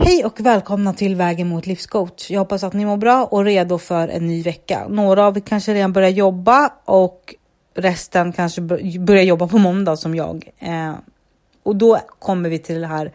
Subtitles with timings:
[0.00, 2.30] Hej och välkomna till Vägen mot livscoach.
[2.30, 4.86] Jag hoppas att ni mår bra och redo för en ny vecka.
[4.88, 7.34] Några av er kanske redan börjar jobba och
[7.74, 8.60] resten kanske
[9.00, 10.50] börjar jobba på måndag som jag.
[10.58, 10.94] Eh,
[11.62, 13.12] och då kommer vi till det här.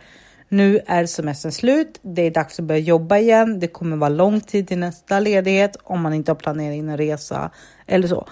[0.50, 2.00] Nu är semestern slut.
[2.02, 3.60] Det är dags att börja jobba igen.
[3.60, 6.98] Det kommer vara lång tid till nästa ledighet om man inte har planerat in en
[6.98, 7.52] resa
[7.88, 8.28] eller så.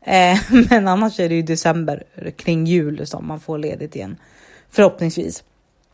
[0.00, 0.38] Eh,
[0.70, 2.02] men annars är det ju december
[2.36, 4.16] kring jul som man får ledigt igen.
[4.70, 5.44] Förhoppningsvis.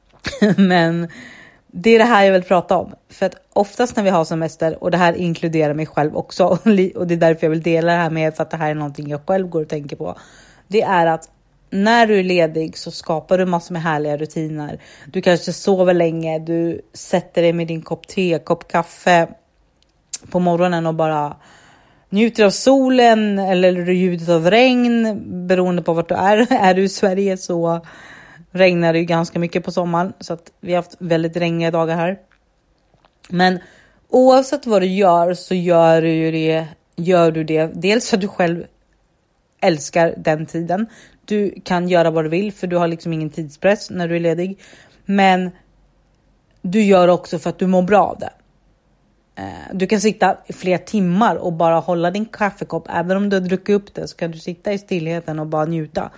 [0.57, 1.09] men
[1.75, 2.95] det är det här jag vill prata om.
[3.09, 6.47] För att oftast när vi har semester, och det här inkluderar mig själv också,
[6.95, 8.71] och det är därför jag vill dela det här med er, för att det här
[8.71, 10.19] är någonting jag själv går och tänker på.
[10.69, 11.29] Det är att
[11.71, 14.81] när du är ledig så skapar du massor med härliga rutiner.
[15.07, 19.29] Du kanske sover länge, du sätter dig med din kopp te, kopp kaffe
[20.31, 21.37] på morgonen och bara
[22.11, 26.47] njuter av solen eller ljudet av regn beroende på vart du är.
[26.51, 27.81] Är du i Sverige så
[28.53, 31.97] regnar det ju ganska mycket på sommaren så att vi har haft väldigt regniga dagar
[31.97, 32.19] här.
[33.29, 33.59] Men
[34.09, 36.67] oavsett vad du gör så gör du det.
[36.97, 38.65] Gör du det dels för att du själv
[39.61, 40.87] älskar den tiden.
[41.25, 44.21] Du kan göra vad du vill för du har liksom ingen tidspress när du är
[44.21, 44.59] ledig.
[45.05, 45.51] Men
[46.63, 48.33] du gör också för att du mår bra av det.
[49.35, 52.87] Eh, du kan sitta i flera timmar och bara hålla din kaffekopp.
[52.91, 55.65] Även om du har druckit upp det så kan du sitta i stillheten och bara
[55.65, 56.11] njuta.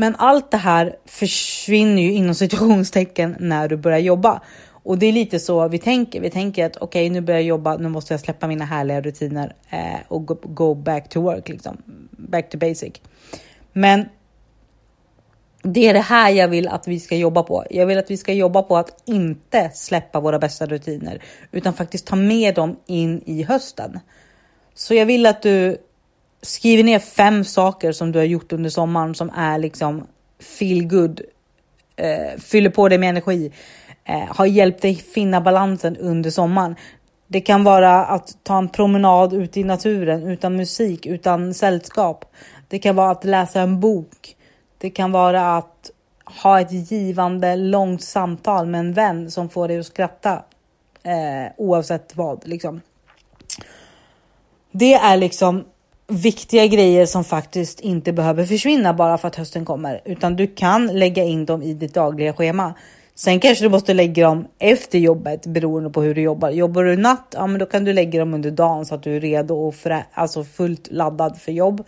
[0.00, 4.40] Men allt det här försvinner ju inom situationstecken när du börjar jobba.
[4.70, 6.20] Och det är lite så vi tänker.
[6.20, 7.76] Vi tänker att okej, okay, nu börjar jag jobba.
[7.76, 11.76] Nu måste jag släppa mina härliga rutiner eh, och go, go, back to work, liksom
[12.10, 12.92] back to basic.
[13.72, 14.08] Men
[15.62, 17.64] det är det här jag vill att vi ska jobba på.
[17.70, 22.06] Jag vill att vi ska jobba på att inte släppa våra bästa rutiner utan faktiskt
[22.06, 23.98] ta med dem in i hösten.
[24.74, 25.76] Så jag vill att du
[26.42, 30.06] skriver ner fem saker som du har gjort under sommaren som är liksom
[30.58, 31.20] feel good,
[31.96, 33.52] eh, fyller på dig med energi,
[34.04, 36.76] eh, har hjälpt dig finna balansen under sommaren.
[37.26, 42.24] Det kan vara att ta en promenad ute i naturen utan musik, utan sällskap.
[42.68, 44.36] Det kan vara att läsa en bok.
[44.78, 45.90] Det kan vara att
[46.42, 50.42] ha ett givande långt samtal med en vän som får dig att skratta
[51.02, 52.48] eh, oavsett vad.
[52.48, 52.80] Liksom.
[54.72, 55.64] Det är liksom
[56.10, 60.86] viktiga grejer som faktiskt inte behöver försvinna bara för att hösten kommer, utan du kan
[60.86, 62.74] lägga in dem i ditt dagliga schema.
[63.14, 66.50] Sen kanske du måste lägga dem efter jobbet beroende på hur du jobbar.
[66.50, 69.16] Jobbar du natt, ja, men då kan du lägga dem under dagen så att du
[69.16, 71.86] är redo och frä, alltså fullt laddad för jobb.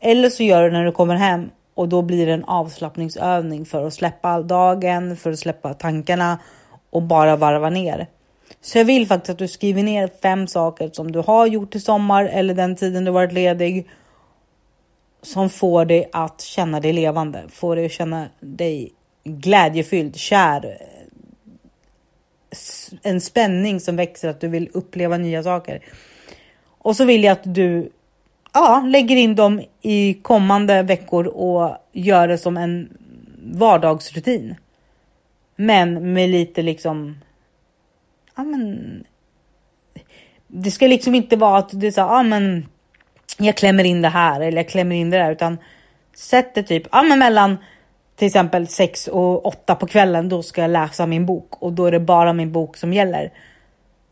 [0.00, 3.86] Eller så gör du när du kommer hem och då blir det en avslappningsövning för
[3.86, 6.38] att släppa dagen, för att släppa tankarna
[6.90, 8.06] och bara varva ner.
[8.66, 11.80] Så jag vill faktiskt att du skriver ner fem saker som du har gjort i
[11.80, 13.86] sommar eller den tiden du varit ledig.
[15.22, 18.92] Som får dig att känna dig levande, får dig att känna dig
[19.24, 20.78] glädjefylld, kär.
[23.02, 25.84] En spänning som växer, att du vill uppleva nya saker.
[26.78, 27.90] Och så vill jag att du
[28.52, 32.88] ja, lägger in dem i kommande veckor och gör det som en
[33.52, 34.54] vardagsrutin.
[35.56, 37.16] Men med lite liksom
[38.36, 39.04] ja men.
[40.46, 42.66] Det ska liksom inte vara att det är så ja men.
[43.38, 45.58] Jag klämmer in det här eller jag klämmer in det där utan
[46.14, 47.56] sätt det typ ja men mellan
[48.16, 50.28] till exempel 6 och 8 på kvällen.
[50.28, 53.32] Då ska jag läsa min bok och då är det bara min bok som gäller.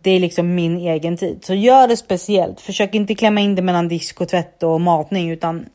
[0.02, 2.60] Det är liksom min egen tid, så gör det speciellt.
[2.60, 5.66] Försök inte klämma in det mellan disk och tvätt och matning utan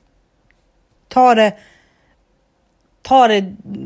[1.08, 1.54] ta det.
[3.02, 3.42] Ta det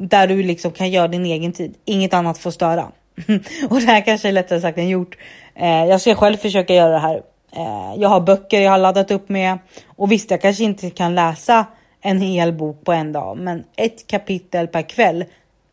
[0.07, 1.75] där du liksom kan göra din egen tid.
[1.85, 2.91] Inget annat får störa.
[3.69, 5.17] och det här kanske är lättare sagt än gjort.
[5.55, 7.21] Eh, jag ska själv försöka göra det här.
[7.55, 11.15] Eh, jag har böcker jag har laddat upp med och visst, jag kanske inte kan
[11.15, 11.65] läsa
[12.01, 15.25] en hel bok på en dag, men ett kapitel per kväll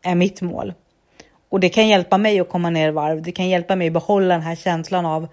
[0.03, 0.73] är mitt mål.
[1.49, 3.21] Och det kan hjälpa mig att komma ner i varv.
[3.21, 5.27] Det kan hjälpa mig att behålla den här känslan av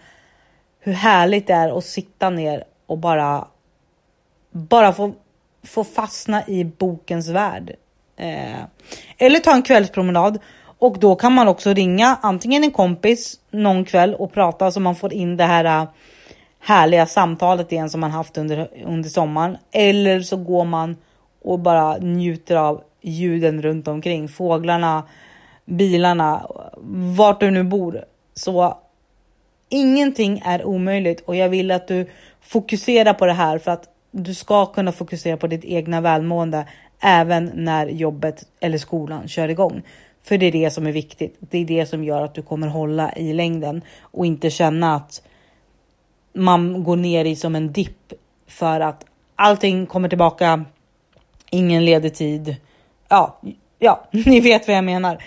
[0.80, 3.46] hur härligt det är att sitta ner och bara,
[4.50, 5.12] bara få,
[5.62, 7.74] få fastna i bokens värld.
[8.16, 8.62] Eh,
[9.18, 10.38] eller ta en kvällspromenad
[10.78, 14.96] och då kan man också ringa antingen en kompis någon kväll och prata så man
[14.96, 15.88] får in det här äh,
[16.60, 19.56] härliga samtalet igen som man haft under, under sommaren.
[19.72, 20.96] Eller så går man
[21.42, 24.28] och bara njuter av ljuden runt omkring.
[24.28, 25.02] Fåglarna,
[25.64, 26.46] bilarna,
[27.16, 28.04] vart du nu bor.
[28.34, 28.78] Så
[29.68, 32.06] ingenting är omöjligt och jag vill att du
[32.40, 36.66] fokuserar på det här för att du ska kunna fokusera på ditt egna välmående
[37.00, 39.82] även när jobbet eller skolan kör igång.
[40.28, 41.36] För det är det som är viktigt.
[41.40, 45.22] Det är det som gör att du kommer hålla i längden och inte känna att
[46.32, 48.12] man går ner i som en dipp
[48.46, 49.04] för att
[49.36, 50.64] allting kommer tillbaka.
[51.50, 52.56] Ingen ledig tid.
[53.08, 53.40] Ja,
[53.78, 55.22] ja, ni vet vad jag menar.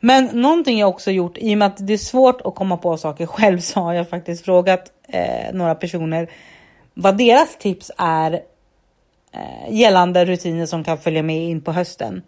[0.00, 2.96] Men någonting jag också gjort i och med att det är svårt att komma på
[2.96, 6.30] saker själv så har jag faktiskt frågat eh, några personer
[6.94, 8.32] vad deras tips är
[9.32, 12.22] eh, gällande rutiner som kan följa med in på hösten.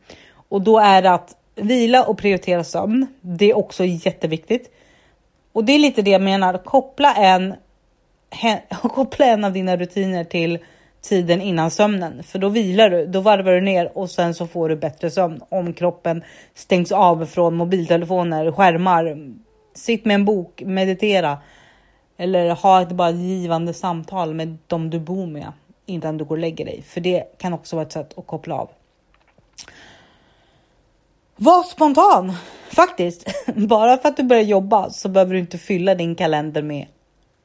[0.49, 3.07] Och då är det att vila och prioritera sömn.
[3.21, 4.71] Det är också jätteviktigt.
[5.53, 6.59] Och det är lite det jag menar.
[6.59, 7.55] Koppla en,
[8.83, 10.59] koppla en av dina rutiner till
[11.05, 14.69] tiden innan sömnen, för då vilar du, då varvar du ner och sen så får
[14.69, 16.25] du bättre sömn om kroppen
[16.55, 19.33] stängs av från mobiltelefoner, skärmar.
[19.75, 21.39] Sitt med en bok, meditera
[22.17, 25.53] eller ha ett bara givande samtal med dem du bor med
[25.87, 28.55] innan du går och lägger dig, för det kan också vara ett sätt att koppla
[28.55, 28.71] av.
[31.37, 32.33] Var spontan
[32.71, 33.27] faktiskt.
[33.55, 36.87] Bara för att du börjar jobba så behöver du inte fylla din kalender med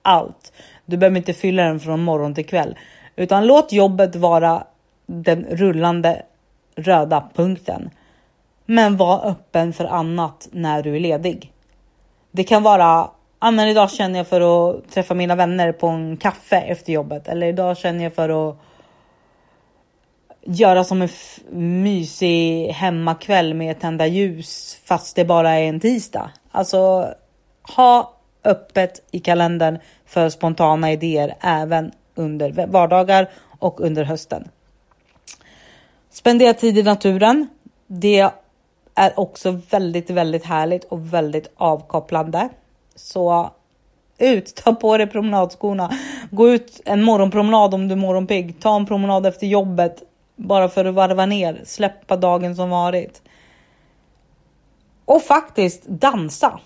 [0.01, 0.53] allt.
[0.85, 2.77] Du behöver inte fylla den från morgon till kväll,
[3.15, 4.63] utan låt jobbet vara
[5.05, 6.21] den rullande
[6.75, 7.89] röda punkten.
[8.65, 11.53] Men var öppen för annat när du är ledig.
[12.31, 13.09] Det kan vara,
[13.39, 17.27] ah, men idag känner jag för att träffa mina vänner på en kaffe efter jobbet.
[17.27, 18.57] Eller idag känner jag för att
[20.41, 21.09] göra som en
[21.83, 26.31] mysig hemmakväll med tända ljus fast det bara är en tisdag.
[26.51, 27.13] Alltså
[27.75, 28.13] ha
[28.43, 34.47] öppet i kalendern för spontana idéer även under vardagar och under hösten.
[36.11, 37.47] Spendera tid i naturen.
[37.87, 38.29] Det
[38.95, 42.49] är också väldigt, väldigt härligt och väldigt avkopplande.
[42.95, 43.51] Så
[44.17, 45.93] ut, ta på dig promenadskorna,
[46.31, 50.03] gå ut en morgonpromenad om du är morgonpigg, ta en promenad efter jobbet
[50.39, 53.21] bara för att varva ner, släppa dagen som varit.
[55.05, 56.59] Och faktiskt dansa.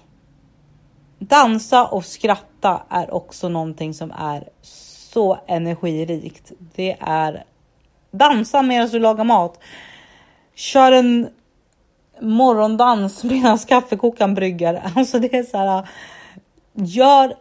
[1.20, 6.52] Dansa och skratta är också någonting som är så energirikt.
[6.76, 7.44] Det är
[8.12, 9.60] dansa medan du lagar mat.
[10.56, 11.30] Kör en
[12.22, 14.84] morgondans medan kaffekokaren brygger.
[14.96, 15.90] Alltså det är så här.
[16.74, 17.36] Gör.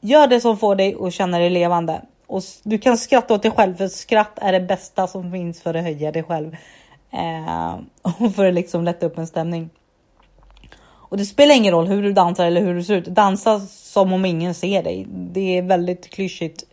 [0.00, 2.02] Gör det som får dig att känna dig levande
[2.34, 5.74] och du kan skratta åt dig själv för skratt är det bästa som finns för
[5.74, 6.56] att höja dig själv.
[7.10, 7.78] Eh,
[8.24, 9.70] och för att liksom lätta upp en stämning.
[10.86, 13.04] Och det spelar ingen roll hur du dansar eller hur du ser ut.
[13.04, 15.06] Dansa som om ingen ser dig.
[15.08, 16.64] Det är väldigt klyschigt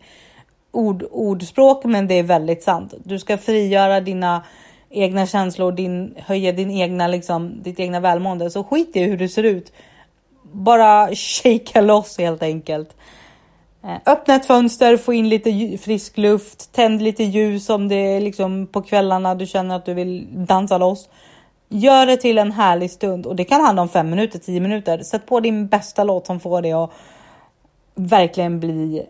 [0.70, 2.94] ord, ordspråk, men det är väldigt sant.
[3.04, 4.44] Du ska frigöra dina
[4.90, 8.50] egna känslor, din, höja din egna, liksom, ditt egna välmående.
[8.50, 9.72] Så skit i hur du ser ut.
[10.42, 12.96] Bara shakea loss helt enkelt.
[13.84, 18.20] Eh, öppna ett fönster, få in lite frisk luft, tänd lite ljus om det är
[18.20, 21.08] liksom på kvällarna du känner att du vill dansa loss.
[21.68, 25.02] Gör det till en härlig stund och det kan handla om fem minuter, tio minuter.
[25.02, 26.90] Sätt på din bästa låt som får dig att
[27.94, 29.06] verkligen bli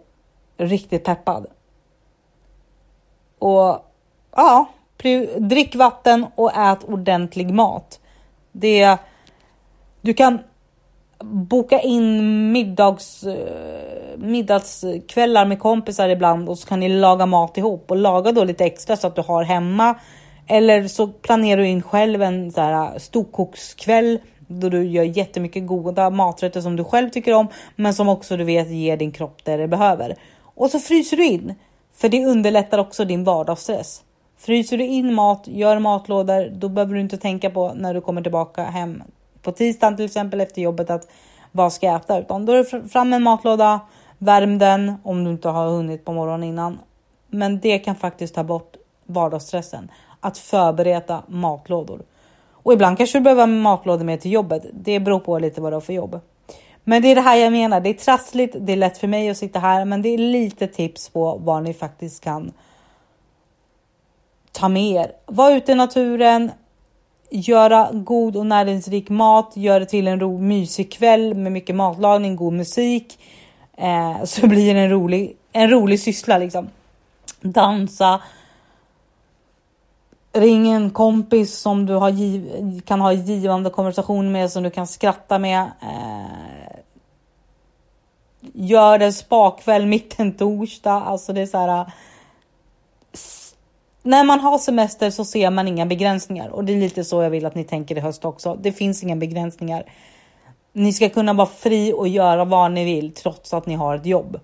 [0.57, 1.47] riktigt peppad.
[3.39, 3.85] Och
[4.37, 4.67] ja,
[5.39, 8.01] drick vatten och ät ordentlig mat.
[8.53, 8.97] Det
[10.01, 10.39] du kan
[11.23, 17.91] boka in middags, eh, middagskvällar med kompisar ibland och så kan ni laga mat ihop
[17.91, 19.95] och laga då lite extra så att du har hemma.
[20.47, 25.67] Eller så planerar du in själv en så här eh, storkokskväll då du gör jättemycket
[25.67, 29.45] goda maträtter som du själv tycker om, men som också du vet ger din kropp
[29.45, 30.17] det det behöver.
[30.55, 31.55] Och så fryser du in,
[31.97, 34.03] för det underlättar också din vardagsstress.
[34.39, 38.23] Fryser du in mat, gör matlådor, då behöver du inte tänka på när du kommer
[38.23, 39.03] tillbaka hem
[39.43, 41.09] på tisdagen till exempel efter jobbet att
[41.53, 42.19] vad ska jag äta?
[42.19, 43.81] Utan då är det fram med en matlåda,
[44.19, 46.79] värm den om du inte har hunnit på morgonen innan.
[47.27, 49.91] Men det kan faktiskt ta bort vardagsstressen.
[50.20, 52.03] Att förbereda matlådor.
[52.53, 54.67] Och ibland kanske du behöver matlådor med till jobbet.
[54.72, 56.20] Det beror på lite vad du har för jobb.
[56.84, 57.81] Men det är det här jag menar.
[57.81, 58.56] Det är trassligt.
[58.61, 61.63] Det är lätt för mig att sitta här, men det är lite tips på vad
[61.63, 62.53] ni faktiskt kan
[64.53, 65.13] ta med er.
[65.27, 66.51] Var ute i naturen,
[67.32, 72.36] göra god och näringsrik mat, göra det till en ro, mysig kväll med mycket matlagning,
[72.36, 73.19] god musik.
[73.77, 76.69] Eh, så blir det en rolig, en rolig syssla liksom.
[77.41, 78.20] Dansa.
[80.32, 84.86] Ring en kompis som du har giv, kan ha givande konversation med som du kan
[84.86, 85.60] skratta med.
[85.82, 86.79] Eh,
[88.53, 90.93] gör en spakväll mitt en torsdag.
[90.93, 91.86] Alltså det är så här eh,
[94.03, 97.31] när man har semester så ser man inga begränsningar och det är lite så jag
[97.31, 98.59] vill att ni tänker i höst också.
[98.63, 99.85] Det finns inga begränsningar.
[100.73, 104.06] Ni ska kunna vara fri och göra vad ni vill trots att ni har ett
[104.06, 104.41] jobb.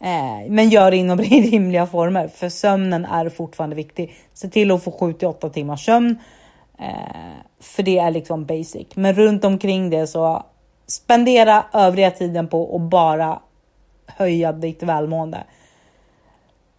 [0.00, 4.14] Eh, men gör det inom rimliga former för sömnen är fortfarande viktig.
[4.32, 6.18] Se till att få 7 till 8 timmars sömn.
[6.78, 8.86] Eh, för det är liksom basic.
[8.94, 10.44] Men runt omkring det så
[10.86, 13.40] spendera övriga tiden på att bara
[14.06, 15.44] höja ditt välmående.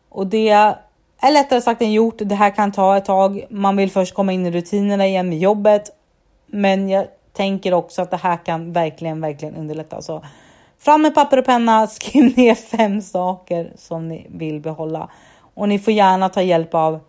[0.09, 0.75] Och det
[1.27, 2.15] är lättare sagt än gjort.
[2.17, 3.45] Det här kan ta ett tag.
[3.49, 5.91] Man vill först komma in i rutinerna igen med jobbet
[6.47, 10.01] Men jag tänker också att det här kan verkligen, verkligen underlätta.
[10.01, 10.25] Så
[10.79, 15.09] fram med papper och penna, skriv ner fem saker som ni vill behålla.
[15.55, 16.99] Och ni får gärna ta hjälp av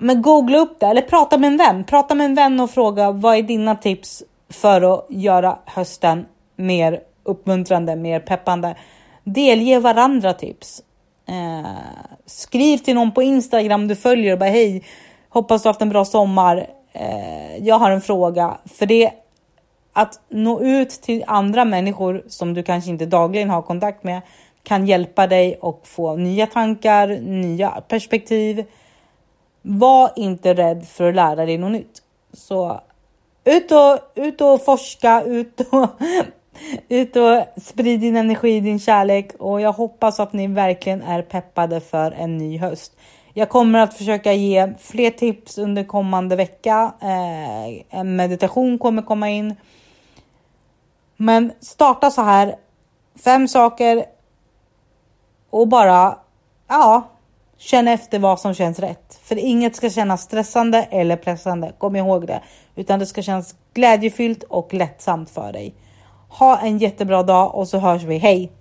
[0.00, 1.84] men googla upp det eller prata med en vän.
[1.84, 6.26] Prata med en vän och fråga vad är dina tips för att göra hösten
[6.56, 8.76] mer uppmuntrande, mer peppande.
[9.24, 10.82] Delge varandra tips.
[11.28, 11.66] Eh,
[12.26, 14.84] skriv till någon på Instagram du följer och bara hej,
[15.28, 16.66] hoppas du haft en bra sommar.
[16.92, 18.58] Eh, jag har en fråga.
[18.64, 19.12] För det
[19.92, 24.20] att nå ut till andra människor som du kanske inte dagligen har kontakt med
[24.62, 28.64] kan hjälpa dig och få nya tankar, nya perspektiv.
[29.62, 32.02] Var inte rädd för att lära dig något nytt.
[32.32, 32.80] Så
[33.44, 35.88] ut och, ut och forska, ut och,
[36.88, 41.80] ut och sprid din energi, din kärlek och jag hoppas att ni verkligen är peppade
[41.80, 42.92] för en ny höst.
[43.34, 46.92] Jag kommer att försöka ge fler tips under kommande vecka.
[47.00, 49.54] Eh, en meditation kommer komma in.
[51.16, 52.56] Men starta så här.
[53.24, 54.04] Fem saker.
[55.50, 56.18] Och bara,
[56.68, 57.08] ja,
[57.58, 59.20] känn efter vad som känns rätt.
[59.22, 61.72] För inget ska kännas stressande eller pressande.
[61.78, 62.42] Kom ihåg det.
[62.74, 65.74] Utan det ska kännas glädjefyllt och lättsamt för dig.
[66.28, 68.18] Ha en jättebra dag och så hörs vi.
[68.18, 68.57] Hej!